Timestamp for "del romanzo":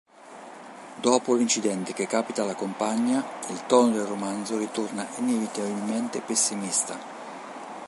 3.91-4.57